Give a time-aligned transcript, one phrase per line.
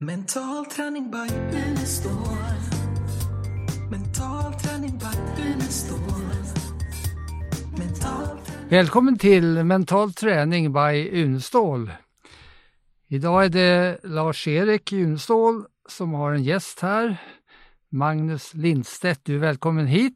[0.00, 2.12] Mental träning by Unestål.
[3.90, 5.98] Mental träning by Unestål.
[7.78, 8.68] Mental träning.
[8.68, 11.92] Välkommen till Mental träning by Unestål.
[13.08, 17.16] Idag är det Lars-Erik Unestål som har en gäst här.
[17.88, 20.14] Magnus Lindstedt, du är välkommen hit.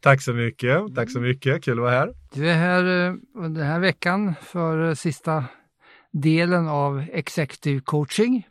[0.00, 0.94] Tack så mycket.
[0.94, 1.64] Tack så mycket.
[1.64, 2.14] Kul att vara här.
[2.34, 5.44] Du är här eh, under den här veckan för eh, sista
[6.12, 8.44] delen av Executive coaching.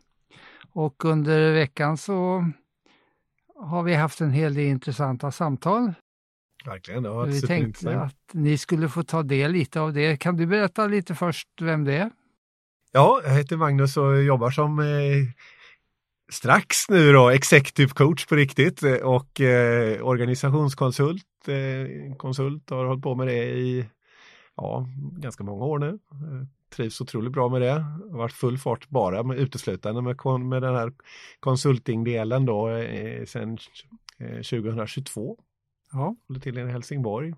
[0.78, 2.44] Och under veckan så
[3.56, 5.92] har vi haft en hel del intressanta samtal.
[6.64, 7.02] Verkligen.
[7.02, 10.16] Det har varit Vi tänkte att ni skulle få ta del lite av det.
[10.16, 12.10] Kan du berätta lite först vem det är?
[12.92, 14.84] Ja, jag heter Magnus och jobbar som eh,
[16.32, 21.48] strax nu då executive coach på riktigt och eh, organisationskonsult.
[21.48, 23.86] Eh, konsult har hållit på med det i
[24.56, 25.98] ja, ganska många år nu.
[26.70, 27.72] Trivs otroligt bra med det.
[28.10, 30.92] Har varit full fart bara med uteslutande med, kon- med den här
[31.40, 33.58] consulting-delen då eh, sedan
[34.18, 35.38] eh, 2022.
[35.92, 36.16] Ja.
[36.28, 37.34] Håller till i Helsingborg.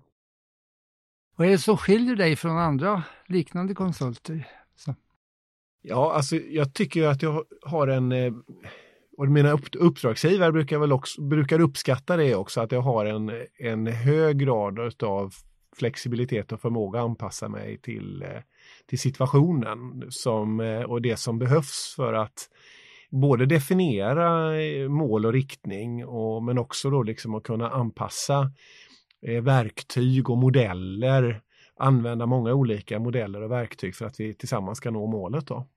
[1.35, 4.47] Vad är det som skiljer dig från andra liknande konsulter?
[4.75, 4.95] Så.
[5.81, 8.33] Ja, alltså jag tycker att jag har en eh,
[9.17, 13.31] och mina upp, uppdragsgivare brukar väl också brukar uppskatta det också, att jag har en,
[13.59, 15.33] en hög grad av
[15.75, 18.41] flexibilitet och förmåga att anpassa mig till, eh,
[18.91, 22.49] till situationen som, eh, och det som behövs för att
[23.09, 28.51] både definiera eh, mål och riktning och, men också då liksom att kunna anpassa
[29.27, 31.41] eh, verktyg och modeller,
[31.77, 35.47] använda många olika modeller och verktyg för att vi tillsammans ska nå målet.
[35.47, 35.67] Då.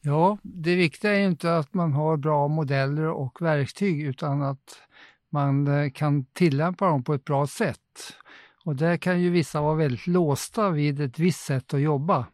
[0.00, 4.78] Ja, det viktiga är inte att man har bra modeller och verktyg utan att
[5.30, 7.78] man kan tillämpa dem på ett bra sätt.
[8.64, 12.26] Och där kan ju vissa vara väldigt låsta vid ett visst sätt att jobba.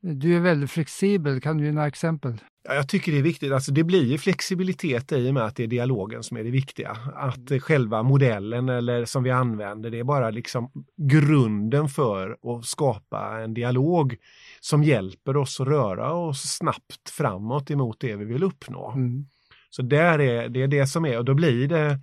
[0.00, 2.40] Du är väldigt flexibel, kan du ge några exempel?
[2.68, 5.56] Ja, jag tycker det är viktigt, alltså det blir ju flexibilitet i och med att
[5.56, 6.96] det är dialogen som är det viktiga.
[7.14, 12.64] Att eh, själva modellen eller som vi använder, det är bara liksom grunden för att
[12.64, 14.16] skapa en dialog
[14.60, 18.92] som hjälper oss att röra oss snabbt framåt emot det vi vill uppnå.
[18.92, 19.26] Mm.
[19.70, 22.00] Så där är det är det som är och då blir det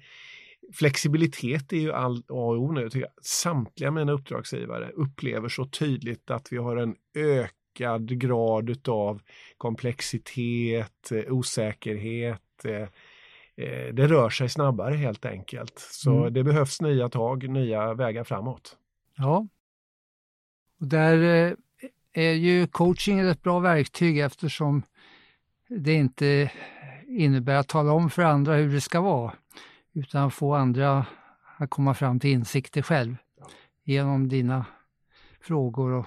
[0.74, 2.90] flexibilitet är ju all A och O nu.
[2.90, 3.26] tycker jag.
[3.26, 9.22] Samtliga mina uppdragsgivare upplever så tydligt att vi har en ökad grad utav
[9.58, 12.66] komplexitet, eh, osäkerhet.
[12.66, 12.82] eh,
[13.66, 15.74] eh, Det rör sig snabbare helt enkelt.
[15.80, 16.34] Så Mm.
[16.34, 18.78] det behövs nya tag, nya vägar framåt.
[19.18, 19.48] Ja.
[20.80, 21.56] Och där
[22.14, 24.84] är ju coaching ett bra verktyg eftersom
[25.70, 26.52] det inte
[27.08, 29.34] innebär att tala om för andra hur det ska vara
[29.94, 31.06] utan få andra
[31.58, 33.16] att komma fram till insikter själv
[33.84, 34.66] genom dina
[35.42, 36.06] frågor och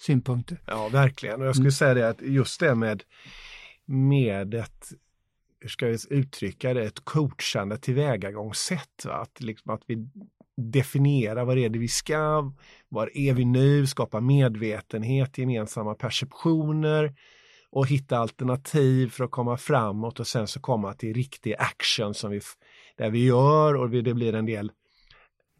[0.00, 0.60] synpunkter.
[0.66, 1.40] Ja, verkligen.
[1.40, 1.72] Och jag skulle Mm.
[1.72, 3.02] säga det att just det med,
[3.84, 4.92] med ett,
[5.60, 9.04] hur ska jag uttrycka det, ett coachande tillvägagångssätt.
[9.04, 9.14] Va?
[9.14, 10.08] Att, liksom att vi
[10.56, 12.52] definierar vad det är det vi ska,
[12.88, 17.14] var är vi nu, skapa medvetenhet, gemensamma perceptioner
[17.72, 22.30] och hitta alternativ för att komma framåt och sen så komma till riktig action som
[22.30, 22.40] vi,
[22.96, 24.72] där vi gör och vi- det blir en del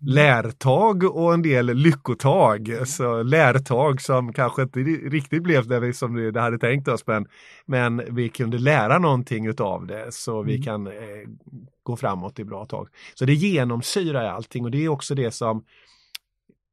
[0.01, 2.71] lärtag och en del lyckotag.
[2.87, 7.27] Så lärtag som kanske inte riktigt blev det vi som vi hade tänkt oss men,
[7.67, 10.65] men vi kunde lära någonting utav det så vi Mm.
[10.65, 10.93] kan eh,
[11.83, 12.89] gå framåt i bra tag.
[13.15, 15.65] Så det genomsyrar allting och det är också det som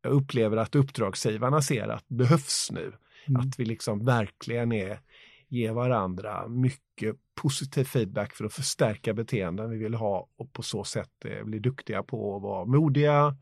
[0.01, 2.91] jag upplever att uppdragsgivarna ser att behövs nu.
[3.27, 3.41] Mm.
[3.41, 4.99] Att vi liksom verkligen är,
[5.47, 10.83] ge varandra mycket positiv feedback för att förstärka beteenden vi vill ha och på så
[10.83, 13.37] sätt eh, bli duktiga på att vara modiga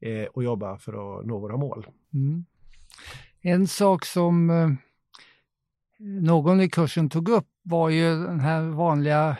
[0.00, 1.86] eh, och jobba för att nå våra mål.
[2.14, 2.44] Mm.
[3.40, 4.70] En sak som eh,
[5.98, 9.36] någon i kursen tog upp var ju den här vanliga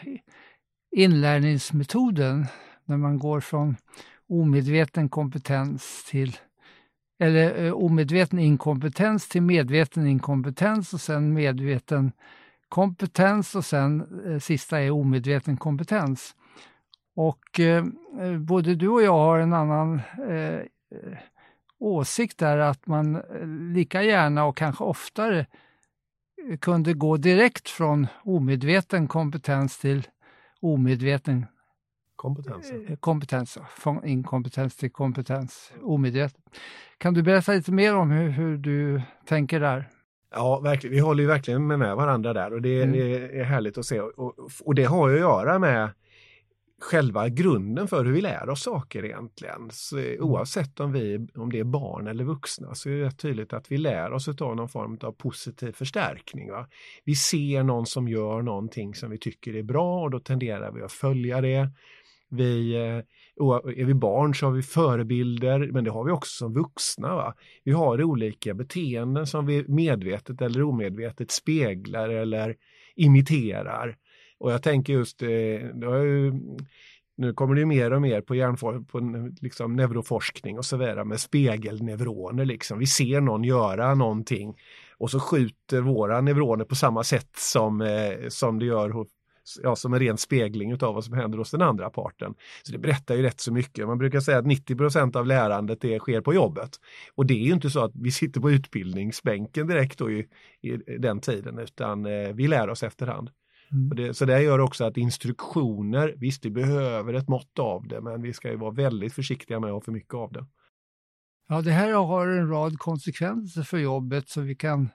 [0.96, 2.46] inlärningsmetoden
[2.84, 3.76] när man går från
[4.28, 6.36] omedveten kompetens till
[7.18, 12.12] eller eh, omedveten inkompetens till medveten inkompetens och sen medveten
[12.68, 16.34] kompetens och sen eh, sista är omedveten kompetens.
[17.16, 17.84] Och eh,
[18.20, 20.60] eh, både du och jag har en annan eh,
[21.78, 23.22] åsikt där att man
[23.74, 25.46] lika gärna och kanske oftare
[26.60, 30.06] kunde gå direkt från omedveten kompetens till
[30.60, 31.46] omedveten
[32.16, 32.86] Kompetensen.
[32.88, 36.40] eh, kompetens, från inkompetens till kompetens, omedveten.
[36.98, 39.88] Kan du berätta lite mer om hur, hur du tänker där?
[40.30, 40.94] Ja, verkligen.
[40.94, 42.92] Vi håller ju verkligen med, med varandra där och det, Mm.
[42.92, 44.00] det är härligt att se.
[44.00, 44.34] Och,
[44.64, 45.90] och det har ju att göra med
[46.80, 49.68] själva grunden för hur vi lär oss saker egentligen.
[49.72, 53.72] Så, oavsett om, vi, om det är barn eller vuxna så är det tydligt att
[53.72, 56.50] vi lär oss av någon form av positiv förstärkning.
[56.50, 56.68] Va?
[57.04, 60.82] Vi ser någon som gör någonting som vi tycker är bra och då tenderar vi
[60.82, 61.68] att följa det.
[62.34, 62.96] Vi, eh,
[63.80, 67.14] är vi barn så har vi förebilder, men det har vi också som vuxna.
[67.14, 67.34] Va?
[67.64, 72.56] Vi har olika beteenden som vi medvetet eller omedvetet speglar eller
[72.96, 73.96] imiterar.
[74.38, 76.32] Och jag tänker just, eh, ju,
[77.16, 79.00] nu kommer det mer och mer på, hjärnfor, på
[79.40, 82.44] liksom neuroforskning och så vidare med spegelneuroner.
[82.44, 82.78] Liksom.
[82.78, 84.56] Vi ser någon göra någonting
[84.98, 88.90] och så skjuter våra neuroner på samma sätt som, eh, som det gör
[89.62, 92.34] ja, som en ren spegling av vad som händer hos den andra parten.
[92.62, 93.86] Så det berättar ju rätt så mycket.
[93.86, 96.70] Man brukar säga att 90% av lärandet det sker på jobbet.
[97.14, 100.28] Och det är ju inte så att vi sitter på utbildningsbänken direkt då i,
[100.60, 103.30] i den tiden utan eh, vi lär oss efterhand.
[103.72, 103.96] Mm.
[103.96, 108.22] Det, så det gör också att instruktioner, visst vi behöver ett mått av det men
[108.22, 110.46] vi ska ju vara väldigt försiktiga med att ha för mycket av det.
[111.48, 114.88] Ja, det här har en rad konsekvenser för jobbet som vi kan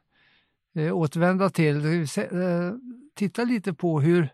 [0.76, 1.86] eh, återvända till.
[1.86, 2.74] Eh,
[3.16, 4.30] titta lite på hur,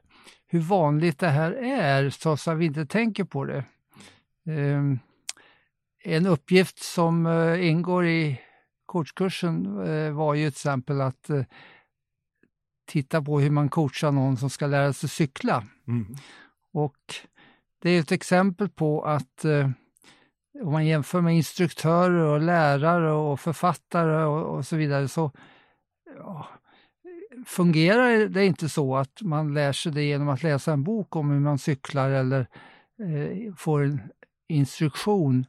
[0.48, 3.64] hur vanligt det här är trots att vi inte tänker på det.
[4.48, 4.82] Eh,
[6.08, 8.42] en uppgift som eh, ingår i
[8.86, 11.44] coachkursen eh, var ju till exempel att eh,
[12.88, 15.64] titta på hur man coachar någon som ska lära sig cykla.
[15.88, 16.16] Mm.
[16.74, 16.98] Och
[17.82, 19.46] det är ett exempel på att
[20.62, 25.32] om man jämför med instruktörer och lärare och författare och, och så vidare så
[26.18, 26.48] ja,
[27.46, 31.30] fungerar det inte så att man lär sig det genom att läsa en bok om
[31.30, 32.48] hur man cyklar eller
[33.00, 34.02] eh, får en
[34.48, 35.46] instruktion.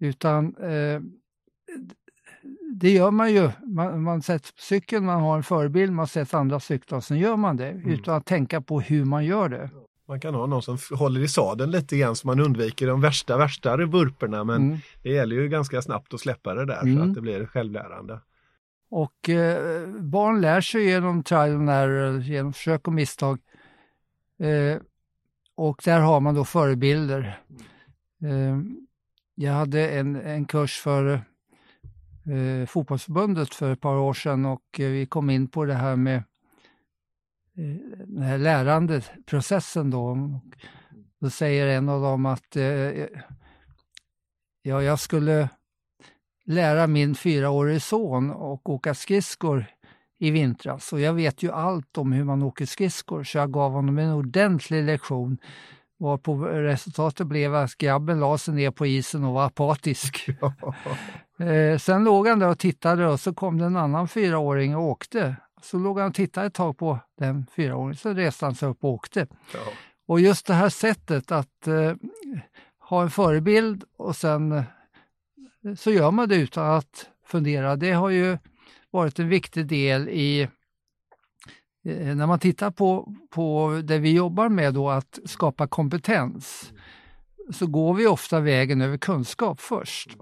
[0.00, 1.00] Utan eh,
[2.74, 3.50] det gör man ju.
[3.66, 7.18] Man, man sätter på cykeln, man har en förebild, man sätter andra cyklar och sen
[7.18, 7.90] gör man det mm.
[7.90, 9.70] utan att tänka på hur man gör det.
[10.08, 13.36] Man kan ha någon som håller i sadeln lite grann så man undviker de värsta,
[13.36, 14.78] värsta vurporna men mm.
[15.02, 16.96] det gäller ju ganska snabbt att släppa det där mm.
[16.96, 18.20] så att det blir självlärande.
[18.90, 23.38] Och eh, barn lär sig genom trial and error, genom försök och misstag.
[24.38, 24.78] Eh,
[25.54, 27.40] och där har man då förebilder.
[28.22, 28.58] Eh,
[29.34, 31.12] jag hade en, en kurs för
[32.26, 35.96] eh, fotbollsförbundet för ett par år sedan och eh, vi kom in på det här
[35.96, 36.16] med
[37.56, 40.40] eh, den här lärandeprocessen då.
[41.20, 43.08] Då säger en av dem att eh, eh
[44.62, 45.48] ja, jag skulle
[46.50, 49.66] lära min fyraårige son att åka skridskor
[50.18, 53.72] i vintras och jag vet ju allt om hur man åker skridskor så jag gav
[53.72, 55.38] honom en ordentlig lektion
[55.98, 60.28] varpå resultatet blev att grabben la sig ner på isen och var apatisk.
[61.38, 64.82] eh, sen låg han där och tittade och så kom det en annan fyraåring och
[64.82, 65.36] åkte.
[65.62, 68.84] Så låg han och tittade ett tag på den fyraåringen, så reste han sig upp
[68.84, 69.26] och åkte.
[69.54, 69.60] Ja.
[70.06, 71.94] Och just det här sättet att eh,
[72.88, 74.64] ha en förebild och sen
[75.76, 77.76] så gör man det utan att fundera.
[77.76, 78.38] Det har ju
[78.90, 80.48] varit en viktig del i
[81.84, 86.72] Eh, när man tittar på, på det vi jobbar med då, att skapa kompetens,
[87.50, 90.16] så går vi ofta vägen över kunskap först.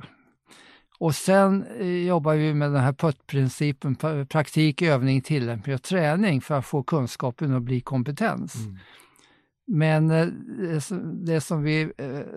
[0.98, 3.96] Och sen eh, jobbar vi med den här PUT-principen,
[4.26, 8.54] praktik, övning, tillämpning och träning för att få kunskapen att bli kompetens.
[8.56, 8.78] Mm.
[9.66, 10.26] Men eh,
[11.24, 11.92] det som vi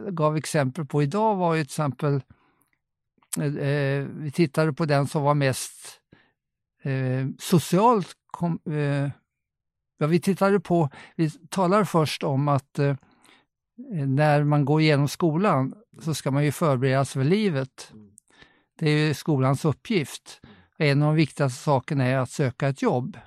[0.09, 2.21] gav exempel på idag var ju till exempel,
[3.37, 5.99] Eh, eh, vi tittade på den som var mest
[6.83, 9.09] eh, socialt kom, eh,
[9.97, 12.95] ja, vi tittade på, vi talar först om att eh,
[14.07, 17.93] när man går igenom skolan så ska man ju förberedas för livet.
[18.79, 20.41] Det är ju skolans uppgift.
[20.77, 23.17] En av de viktigaste sakerna är att söka ett jobb.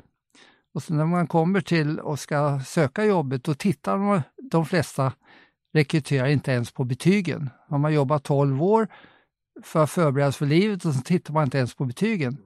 [0.74, 5.12] Och så när man kommer till och ska söka jobbet, då tittar man, de flesta
[5.72, 7.50] rekryterar inte ens på betygen.
[7.68, 8.88] Har man jobbat 12 år
[9.62, 12.36] för att förbereda sig för livet och så tittar man inte ens på betygen.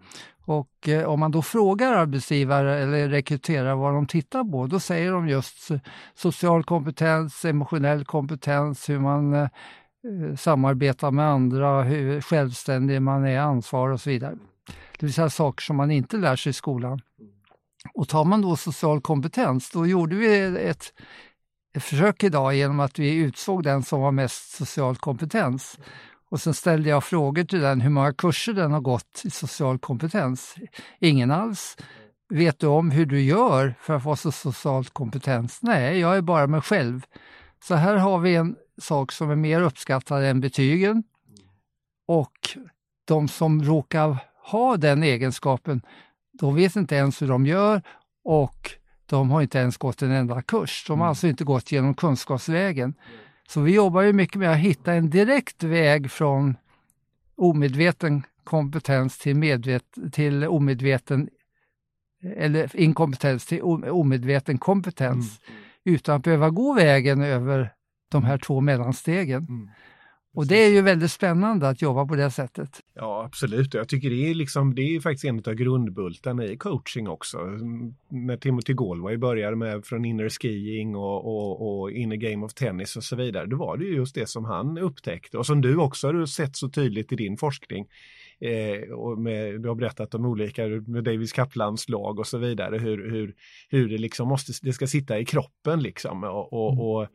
[0.48, 5.12] Och eh, om man då frågar arbetsgivare eller rekryterare vad de tittar på, då säger
[5.12, 5.68] de just
[6.14, 9.48] social kompetens, emotionell kompetens, hur man eh,
[10.38, 14.38] samarbetar med andra, hur självständig man är, ansvar och så vidare.
[14.98, 17.00] Det vill säga saker som man inte lär sig i skolan.
[17.94, 20.92] Och tar man då social kompetens, då gjorde vi ett,
[21.74, 25.78] ett försök idag genom att vi utsåg den som var mest social kompetens.
[26.30, 29.78] Och sen ställde jag frågor till den hur många kurser den har gått i social
[29.78, 30.54] kompetens.
[31.00, 31.76] Ingen alls.
[32.28, 35.58] Vet du om hur du gör för att få så socialt kompetens?
[35.62, 37.02] Nej, jag är bara mig själv.
[37.64, 41.02] Så här har vi en sak som är mer uppskattad än betygen.
[42.06, 42.32] Och
[43.04, 45.82] de som råkar ha den egenskapen,
[46.32, 47.82] de vet inte ens hur de gör
[48.24, 48.70] och
[49.06, 50.84] de har inte ens gått en enda kurs.
[50.86, 51.08] De har Mm.
[51.08, 52.94] alltså inte gått genom kunskapsvägen.
[53.48, 56.56] Så vi jobbar ju mycket med att hitta en direkt väg från
[57.36, 61.28] omedveten kompetens till, medvet, till omedveten
[62.36, 65.40] eller inkompetens till omedveten kompetens
[65.84, 67.72] utan att behöva gå vägen över
[68.08, 69.46] de här två mellanstegen.
[69.48, 69.68] Mm.
[70.34, 72.80] Och det är ju väldigt spännande att jobba på det sättet.
[72.94, 73.74] Ja, absolut.
[73.74, 77.38] Jag tycker det är, liksom, det är faktiskt en av grundbultarna i coaching också.
[77.38, 82.54] Mm, När Timothy Galway började med från inner skiing och, och, och inner game of
[82.54, 85.60] tennis och så vidare, då var det ju just det som han upptäckte och som
[85.60, 87.86] du också har sett så tydligt i din forskning.
[88.40, 92.78] Eh, och med, du har berättat om olika, med Davis Kaplans lag och så vidare,
[92.78, 93.34] hur, hur,
[93.68, 96.24] hur det liksom måste, det ska sitta i kroppen liksom.
[96.24, 97.08] Och, och, och,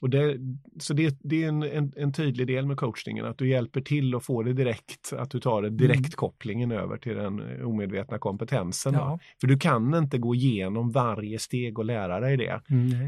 [0.00, 0.36] och det,
[0.80, 4.14] så det, det är en, en, en tydlig del med coachningen, att du hjälper till
[4.14, 8.94] att få det direkt, att du tar det direktkopplingen över till den omedvetna kompetensen.
[8.94, 9.18] Ja.
[9.40, 12.60] För du kan inte gå igenom varje steg och lära dig det.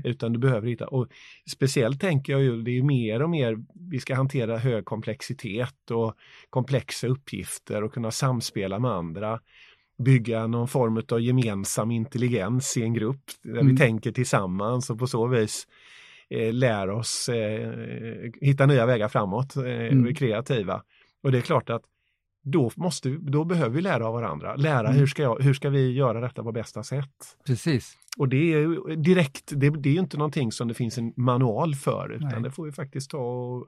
[0.04, 1.08] Utan du behöver hitta, och
[1.50, 3.56] speciellt tänker jag ju, det är mer och mer,
[3.90, 6.14] vi ska hantera hög komplexitet och
[6.50, 9.40] komplexa uppgifter och kunna samspela med andra.
[10.04, 13.76] Bygga någon form av gemensam intelligens i en grupp där vi Mm.
[13.76, 15.66] tänker tillsammans och på så vis
[16.32, 17.72] eh, lär oss eh,
[18.40, 20.06] hitta nya vägar framåt eh, Mm.
[20.06, 20.82] är kreativa.
[21.22, 21.82] Och det är klart att
[22.44, 24.56] då, måste, vi- då behöver vi lära av varandra.
[24.56, 24.92] Lära Mm.
[24.98, 27.36] hur, ska jag, hur ska vi göra detta på bästa sätt?
[27.46, 27.94] Precis.
[28.18, 31.74] Och det är ju direkt, det, det är inte någonting som det finns en manual
[31.74, 32.42] för utan Nej.
[32.42, 33.66] det får vi faktiskt ta och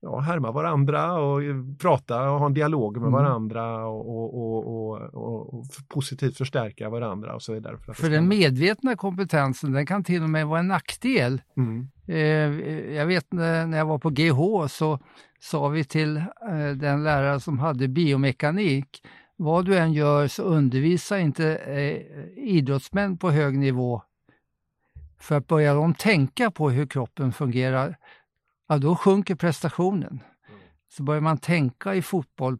[0.00, 1.40] ja, härma varandra och
[1.80, 3.12] prata och ha en dialog med Mm.
[3.12, 7.76] varandra och, och, och, och, positivt förstärka varandra och så vidare.
[7.94, 11.42] För den medvetna kompetensen, den kan till och med vara en nackdel.
[11.56, 11.88] mm.
[12.08, 14.98] Eh, Jag vet när jag var på GH så
[15.40, 19.02] sa vi till eh, den lärare som hade biomekanik,
[19.36, 22.02] vad du än gör så undervisa inte eh,
[22.36, 24.02] idrottsmän på hög nivå.
[25.18, 27.96] För att börjar de tänka på hur kroppen fungerar,
[28.66, 30.20] ja då sjunker prestationen.
[30.88, 32.58] Så börjar man tänka i fotboll,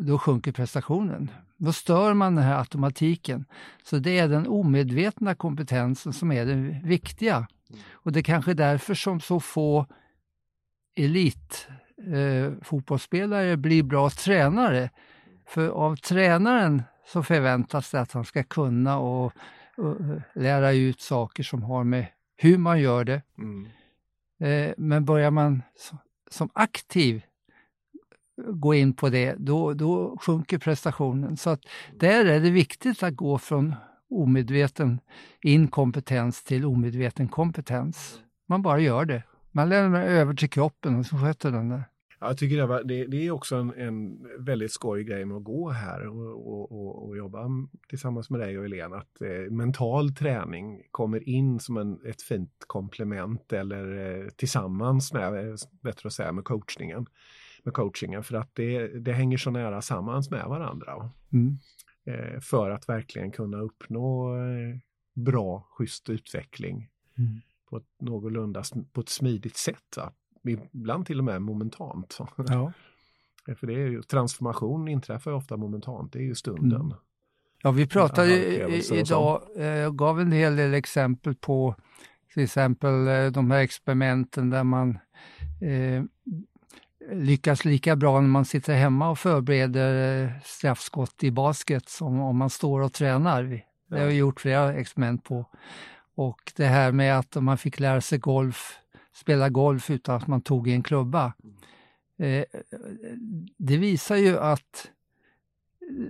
[0.00, 1.30] då sjunker prestationen.
[1.56, 3.44] Då stör man den här automatiken.
[3.84, 7.48] Så det är den omedvetna kompetensen som är den viktiga.
[7.92, 9.86] Och det är kanske därför som så få
[10.96, 11.68] elit
[12.12, 12.52] eh,
[13.56, 14.90] blir bra tränare.
[15.46, 19.32] För av tränaren så förväntas det att han ska kunna och,
[19.76, 23.22] och eh, lära ut saker som har med hur man gör det.
[23.38, 23.68] Mm.
[24.40, 25.98] Eh, men börjar man som,
[26.30, 27.22] som aktiv
[28.36, 31.36] gå in på det, då, då sjunker prestationen.
[31.36, 31.60] Så att
[31.94, 33.74] där är det viktigt att gå från
[34.10, 35.00] omedveten
[35.40, 38.20] inkompetens till omedveten kompetens.
[38.48, 39.22] Man bara gör det.
[39.52, 41.84] Man lämnar över till kroppen och så sköter den det.
[42.26, 45.36] Ja, jag tycker det, var, det, det är också en, en väldigt skoj grej med
[45.36, 47.48] att gå här och, och, och, och jobba
[47.88, 48.96] tillsammans med dig och Helena.
[48.96, 55.48] Att eh, mental träning kommer in som en, ett fint komplement eller eh, tillsammans med,
[55.48, 57.06] eh, bättre att säga, med coachningen.
[57.62, 61.10] Med coachingen för att det, det hänger så nära sammans med varandra.
[61.32, 61.58] Mm.
[62.06, 64.76] Eh, för att verkligen kunna uppnå eh,
[65.14, 67.40] bra, schysst utveckling Mm.
[67.70, 69.96] på ett någorlunda på ett smidigt sätt.
[69.96, 70.12] Va?
[70.48, 72.18] Ibland till och med momentant.
[72.36, 72.72] Ja.
[73.56, 76.80] För det är ju, transformation inträffar ju ofta momentant, det är ju stunden.
[76.80, 76.94] Mm.
[77.62, 81.74] Ja, vi pratade i- idag, eh, jag gav en hel del exempel på
[82.34, 84.98] till exempel eh, de här experimenten där man
[85.60, 86.02] eh,
[87.12, 92.36] lyckas lika bra när man sitter hemma och förbereder eh, straffskott i basket som om
[92.36, 93.62] man står och tränar.
[93.90, 95.46] Det har vi gjort flera experiment på.
[96.14, 98.78] Och det här med att man fick lära sig golf,
[99.16, 101.32] spela golf utan att man tog i en klubba.
[102.18, 102.44] Eh,
[103.58, 104.90] det visar ju att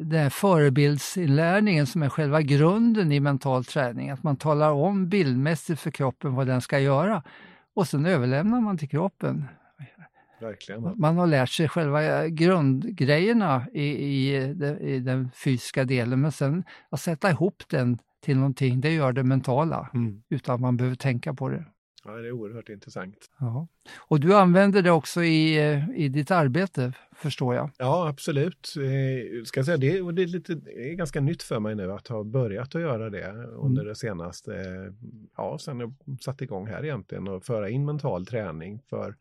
[0.00, 5.80] den här förebildsinlärningen som är själva grunden i mental träning, att man talar om bildmässigt
[5.80, 7.22] för kroppen vad den ska göra
[7.74, 9.44] och sen överlämnar man till kroppen.
[10.40, 11.00] Verkligen.
[11.00, 14.36] Man har lärt sig själva grundgrejerna i, i,
[14.80, 19.24] i den fysiska delen men sen att sätta ihop den till någonting, det gör det
[19.24, 20.22] mentala Mm.
[20.28, 21.64] utan att man behöver tänka på det.
[22.06, 23.30] Ja, det är oerhört intressant.
[23.38, 23.68] Ja.
[23.98, 27.70] Och du använder det också i, eh, i ditt arbete, förstår jag.
[27.78, 28.74] Ja, absolut.
[28.76, 31.92] Eh, ska säga, det, och det, är lite, det är ganska nytt för mig nu
[31.92, 34.52] att ha börjat att göra det under det senaste,
[35.36, 39.16] ja, sen jag satte igång här egentligen och föra in mental träning för,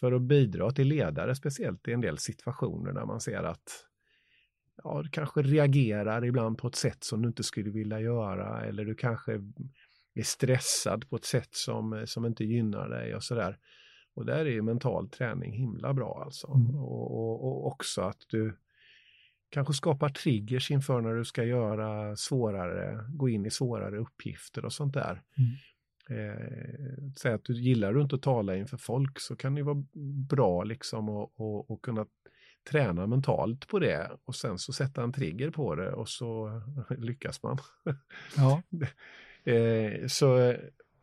[0.00, 3.86] för att bidra till ledare, speciellt i en del situationer där man ser att
[4.84, 8.84] ja, du kanske reagerar ibland på ett sätt som du inte skulle vilja göra eller
[8.84, 9.40] du kanske
[10.14, 13.58] är stressad på ett sätt som, som inte gynnar dig och sådär.
[14.14, 16.46] Och där är ju mental träning himla bra alltså.
[16.46, 16.74] Mm.
[16.74, 18.56] Och, och, och också att du
[19.50, 24.72] kanske skapar triggers inför när du ska göra svårare, gå in i svårare uppgifter och
[24.72, 25.22] sånt där.
[25.38, 25.50] Mm.
[26.10, 29.84] Eh, säg att du gillar du inte att tala inför folk så kan det vara
[30.28, 32.06] bra liksom att och, och kunna
[32.70, 36.62] träna mentalt på det och sen så sätta en trigger på det och så
[36.98, 37.58] lyckas man.
[38.36, 38.62] Ja.
[39.50, 40.54] eh, så,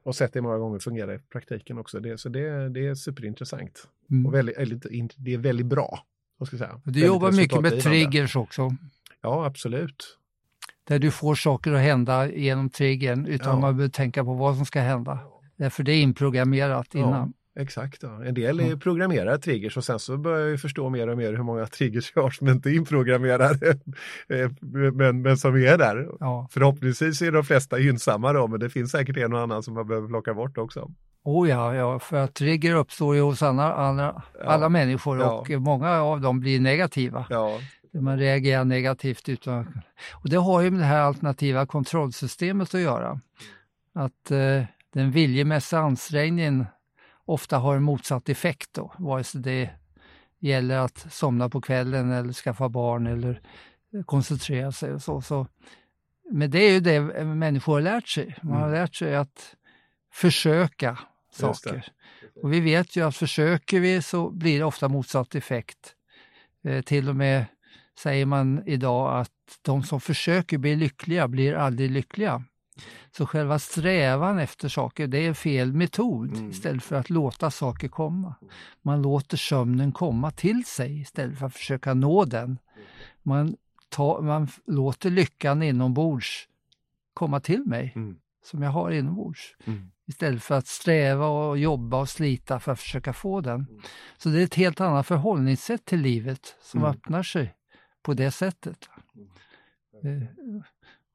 [0.03, 1.99] och sett det många gånger fungera i praktiken också.
[1.99, 3.87] Det, så det, det är superintressant.
[4.11, 4.25] Mm.
[4.25, 5.99] Och väldigt, det är väldigt bra.
[6.45, 6.81] Ska jag säga.
[6.83, 8.69] Du jobbar mycket med triggers också.
[9.21, 10.17] Ja, absolut.
[10.83, 13.53] Där du får saker att hända genom triggern utan Ja.
[13.53, 15.19] att man behöver tänka på vad som ska hända.
[15.57, 17.33] Därför det är inprogrammerat innan.
[17.57, 18.03] Ja, exakt.
[18.03, 18.23] Ja.
[18.25, 18.79] En del är Mm.
[18.79, 22.21] programmerade triggers och sen så börjar jag förstå mer och mer hur många triggers jag
[22.23, 23.77] har som inte är inprogrammerade.
[24.29, 24.51] Eh,
[24.93, 26.07] men, men som är där.
[26.19, 26.47] Ja.
[26.51, 29.87] Förhoppningsvis är de flesta gynnsamma då, men det finns säkert en och annan som man
[29.87, 30.91] behöver plocka bort också.
[31.23, 34.45] Oh ja, ja, för att trigger uppstår ju hos alla, alla, Ja.
[34.45, 35.31] alla människor Ja.
[35.31, 37.25] och många av dem blir negativa.
[37.29, 37.59] Ja,
[37.93, 39.81] Man reagerar negativt utan...
[40.13, 43.19] Och det har ju med det här alternativa kontrollsystemet att göra.
[43.95, 46.65] Att eh, den viljemässiga ansträngningen
[47.27, 49.69] ofta har en motsatt effekt då, vare sig det
[50.39, 53.41] gäller att somna på kvällen eller skaffa barn eller
[54.05, 55.21] koncentrera sig och så.
[55.21, 55.47] så.
[56.31, 58.35] Men det är ju det människor har lärt sig.
[58.43, 58.79] Man har Mm.
[58.79, 59.55] lärt sig att
[60.13, 60.99] försöka
[61.31, 61.85] saker.
[62.43, 65.93] Och vi vet ju att försöker vi så blir det ofta motsatt effekt.
[66.63, 67.45] Eh, till och med
[67.99, 69.31] säger man idag att
[69.61, 72.43] de som försöker bli lyckliga blir aldrig lyckliga.
[73.11, 76.49] Så själva strävan efter saker, det är fel metod Mm.
[76.49, 78.35] istället för att låta saker komma.
[78.81, 82.57] Man låter sömnen komma till sig istället för att försöka nå den.
[83.23, 83.55] Man,
[83.89, 86.47] tar, man låter lyckan inombords
[87.13, 88.17] komma till mig, Mm.
[88.45, 89.55] som jag har inombords.
[89.65, 89.91] Mm.
[90.07, 93.67] Istället för att sträva och jobba och slita för att försöka få den.
[94.17, 96.91] Så det är ett helt annat förhållningssätt till livet som Mm.
[96.91, 97.53] öppnar sig
[98.01, 98.89] på det sättet.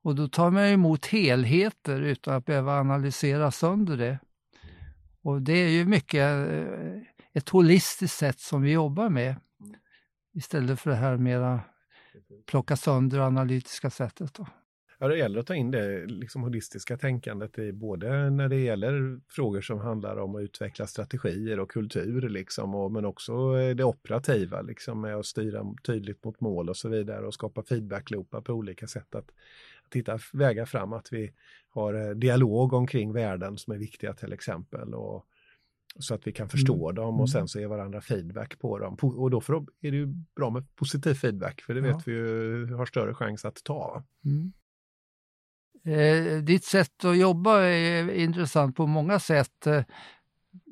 [0.04, 4.18] Eh, Och då tar man emot helheter utan att behöva analysera sönder det.
[5.23, 9.37] Och det är ju mycket eh, ett holistiskt sätt som vi jobbar med.
[10.35, 11.61] Istället för det här mera
[12.47, 14.35] plocka sönder analytiska sättet.
[14.35, 14.47] Då.
[14.99, 19.21] Ja, det gäller att ta in det liksom holistiska tänkandet i både när det gäller
[19.28, 24.62] frågor som handlar om att utveckla strategier och kultur, liksom, och, men också det operativa
[24.62, 28.86] liksom, med att styra tydligt mot mål och så vidare och skapa feedbackloopar på olika
[28.86, 29.15] sätt.
[29.15, 29.30] Att
[29.95, 31.33] hitta vägar fram, att vi
[31.69, 34.95] har eh, dialog omkring värden som är viktiga till exempel.
[34.95, 35.26] Och,
[35.99, 38.95] så att vi kan förstå dem och sen så ge varandra feedback på dem.
[39.02, 41.97] Och då för, är det ju bra med positiv feedback, för det Ja.
[41.97, 44.05] vet vi ju har större chans att ta.
[45.85, 49.67] Eh, ditt sätt att jobba är intressant på många sätt.
[49.67, 49.83] Eh,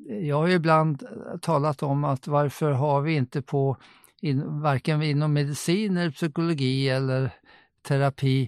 [0.09, 1.03] Jag har ju ibland
[1.41, 3.77] talat om att varför har vi inte på,
[4.21, 7.33] in, varken inom medicin eller psykologi eller
[7.81, 8.47] terapi, eh,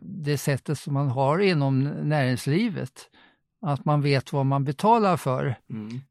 [0.00, 3.10] det sättet som man har inom näringslivet.
[3.60, 5.46] Att man vet vad man betalar för.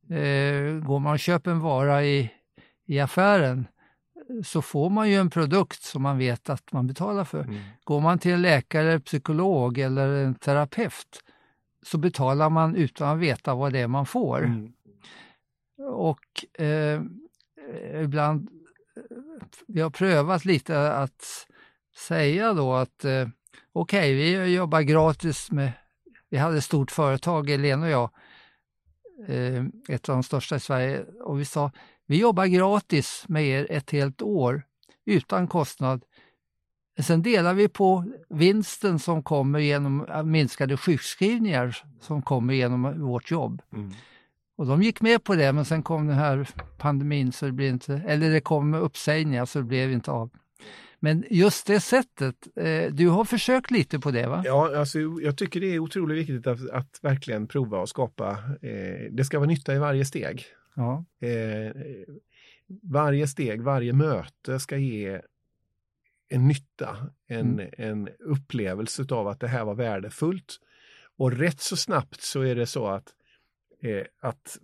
[0.10, 2.32] Eh, går man och köper en vara i,
[2.88, 3.68] i affären
[4.46, 7.44] så får man ju en produkt som man vet att man betalar för.
[7.44, 7.60] Mm.
[7.84, 11.24] Går man till en läkare, psykolog eller en terapeut
[11.86, 14.46] så betalar man utan att veta vad det är man får.
[14.46, 14.74] Mm.
[15.90, 17.02] Och eh,
[18.04, 18.50] ibland,
[19.68, 21.47] vi har prövat lite att
[21.98, 23.28] säga då att eh,
[23.74, 25.72] okej, vi jobbar gratis med,
[26.30, 28.10] vi hade ett stort företag, Elena och jag,
[29.28, 31.72] eh, ett av de största i Sverige, och vi sa
[32.06, 34.64] vi jobbar gratis med er ett helt år
[35.06, 36.04] utan kostnad.
[37.00, 43.62] Sen delar vi på vinsten som kommer genom minskade sjukskrivningar som kommer genom vårt jobb.
[43.74, 43.92] Mm.
[44.56, 47.70] Och de gick med på det, men sen kom den här pandemin, så det blev
[47.70, 50.30] inte, eller det kom uppsägningar så det blev inte av.
[51.00, 54.42] Men just det sättet, eh, du har försökt lite på det va?
[54.46, 58.32] Ja, alltså, jag tycker det är otroligt viktigt att, att verkligen prova och skapa.
[58.62, 60.46] Eh, det ska vara nytta i varje steg.
[60.76, 61.06] Ja.
[61.28, 61.72] Eh,
[62.82, 65.22] varje steg, varje möte ska ge
[66.30, 70.60] en nytta, en, en upplevelse av att det här var värdefullt.
[71.18, 73.14] Och rätt så snabbt så är det så att,
[73.82, 74.58] eh, att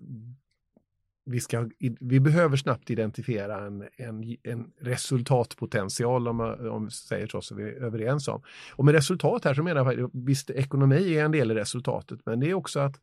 [1.25, 6.39] vi, ska, vi behöver snabbt identifiera en, en, en resultatpotential om,
[6.71, 8.41] om vi säger så, som vi är överens om.
[8.71, 12.39] Och med resultat här så menar jag, visst ekonomi är en del i resultatet, men
[12.39, 12.99] det är också att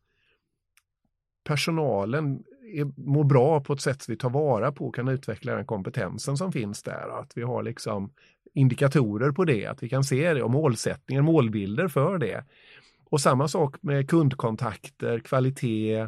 [1.43, 5.55] personalen är, mår bra på ett sätt som vi tar vara på och kan utveckla
[5.55, 7.19] den kompetensen som finns där.
[7.19, 8.13] Att vi har liksom
[8.53, 12.45] indikatorer på det, att vi kan se det och målsättningar, målbilder för det.
[13.09, 16.07] Och samma sak med kundkontakter, kvalitet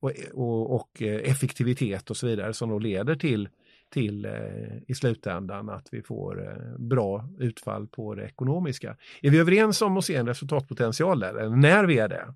[0.00, 3.48] och, och, och eh, effektivitet och så vidare som då leder till
[3.90, 8.96] till eh, i slutändan att vi får eh, bra utfall på det ekonomiska.
[9.22, 12.34] Är vi överens om att se en resultatpotential där, eller när vi är det,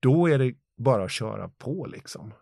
[0.00, 2.32] då är det bara att köra på liksom.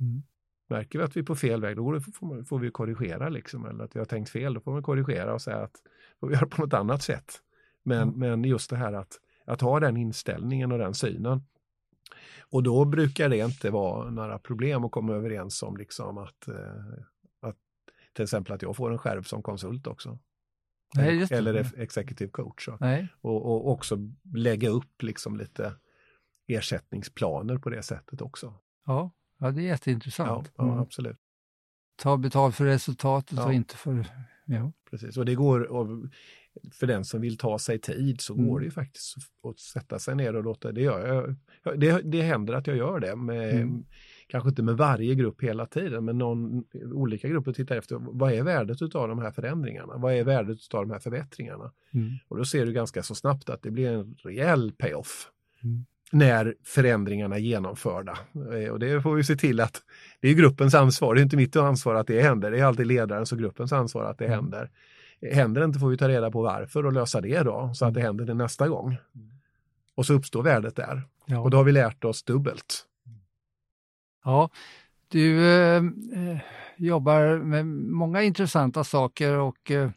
[0.00, 0.22] Mm.
[0.68, 3.84] Märker vi att vi är på fel väg, då får, får vi korrigera liksom, eller
[3.84, 5.82] att vi har tänkt fel, då får vi korrigera och säga att
[6.20, 7.42] får vi göra på något annat sätt.
[7.82, 8.18] Men, Mm.
[8.18, 11.42] men just det här att, att ha den inställningen och den synen.
[12.50, 16.82] Och då brukar det inte vara några problem att komma överens om liksom att, eh,
[17.40, 17.56] att
[18.12, 20.18] till exempel att jag får en skärv som konsult också.
[20.94, 21.26] Nej.
[21.30, 22.68] Eller ex- executive coach.
[23.20, 23.98] Och, och också
[24.34, 25.74] lägga upp liksom lite
[26.46, 28.54] ersättningsplaner på det sättet också.
[28.86, 30.52] Ja, ja det är Ja, jätteintressant.
[30.56, 30.78] ja Mm.
[30.78, 31.16] absolut.
[32.02, 33.46] Ta betalt för resultatet Ja.
[33.46, 34.06] och inte för...
[34.46, 34.72] Ja.
[34.90, 35.16] Precis.
[35.16, 35.86] Och det går, och
[36.72, 38.48] för den som vill ta sig tid så Mm.
[38.48, 39.14] går det ju faktiskt
[39.48, 41.36] att sätta sig ner och låta det jag-
[41.76, 43.84] Det, det händer att jag gör det, med, Mm.
[44.28, 48.42] kanske inte med varje grupp hela tiden, men någon, olika grupper tittar efter vad är
[48.42, 49.96] värdet av de här förändringarna?
[49.96, 51.72] Vad är värdet av de här förbättringarna?
[51.94, 52.10] Mm.
[52.28, 55.30] Och då ser du ganska så snabbt att det blir en rejäl payoff.
[55.64, 55.84] Mm.
[56.12, 58.18] när förändringarna är genomförda.
[58.54, 59.82] Eh, Och det får vi se till att
[60.20, 62.86] det är gruppens ansvar, det är inte mitt ansvar att det händer, det är alltid
[62.86, 64.36] ledarens och gruppens ansvar att det Mm.
[64.38, 64.70] händer.
[65.22, 67.94] Händer det inte får vi ta reda på varför och lösa det då, så att
[67.94, 68.96] det händer det nästa gång.
[69.94, 71.02] Och så uppstår värdet där.
[71.26, 71.40] Ja.
[71.40, 72.84] Och då har vi lärt oss dubbelt.
[74.24, 74.50] Ja,
[75.08, 76.38] du eh, eh,
[76.76, 79.90] jobbar med många intressanta saker och eh,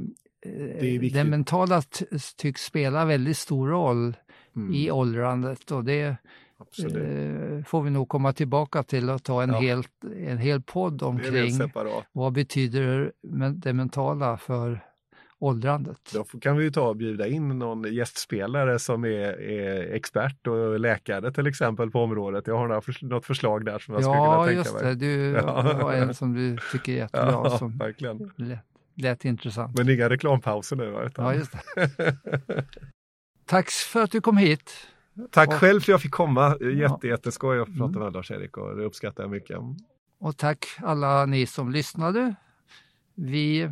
[1.13, 1.81] den mentala
[2.37, 4.15] tycks spela väldigt stor roll
[4.55, 6.17] mm, i åldrandet och det
[6.61, 6.95] absolut.
[7.59, 9.59] eh, får vi nog komma tillbaka till och ta en, Ja.
[9.59, 9.83] hel,
[10.27, 11.59] en hel podd omkring.
[12.11, 13.11] Vad betyder
[13.51, 14.79] det mentala för
[15.39, 15.97] åldrandet?
[16.13, 20.79] Då kan vi ju ta och bjuda in någon gästspelare som är, är expert och
[20.79, 22.47] läkare till exempel på området.
[22.47, 24.83] Jag har några något förslag där som jag skulle kunna Ja, tänka just mig.
[24.83, 24.95] det.
[24.95, 25.61] Du Ja.
[25.81, 27.31] har en som du tycker är jättebra.
[27.31, 28.31] Ja, som verkligen.
[28.35, 28.59] lät,
[28.95, 29.77] lät intressant.
[29.77, 30.91] Men inga reklampauser nu.
[30.91, 31.25] va, Utan...
[31.25, 32.65] Ja, just det.
[33.45, 34.71] Tack för att du kom hit.
[35.31, 36.57] Tack Och- själv för att jag fick komma.
[36.59, 36.69] Ja.
[36.69, 38.03] Jätte, jätteskoj att prata Mm.
[38.03, 39.57] med Lars-Erik och det uppskattar jag mycket.
[40.19, 42.35] Och tack alla ni som lyssnade.
[43.15, 43.71] Vi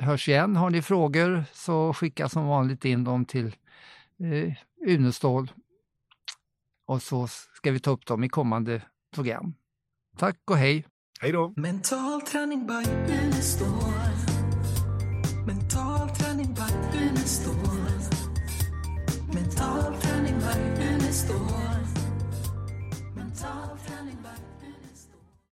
[0.00, 0.56] hörs igen.
[0.56, 3.46] Har ni frågor så skicka som vanligt in dem till
[4.20, 4.54] eh,
[4.88, 5.52] Unestål.
[6.86, 8.82] Och så ska vi ta upp dem i kommande
[9.14, 9.54] program.
[10.16, 10.86] Tack och hej!
[11.20, 11.52] Hej då!
[11.56, 12.90] Mental träning by
[13.24, 13.92] Unestål.
[15.46, 17.69] Mental träning by Unestål.
[19.60, 21.36] Mental träning by Unestål.
[21.36, 21.79] Mental träning by